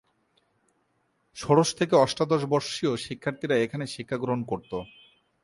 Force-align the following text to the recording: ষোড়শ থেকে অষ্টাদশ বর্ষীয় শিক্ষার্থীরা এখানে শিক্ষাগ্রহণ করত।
ষোড়শ 1.37 1.69
থেকে 1.79 1.95
অষ্টাদশ 1.95 2.41
বর্ষীয় 2.53 2.91
শিক্ষার্থীরা 3.05 3.55
এখানে 3.57 3.85
শিক্ষাগ্রহণ 3.87 4.41
করত। 4.43 4.71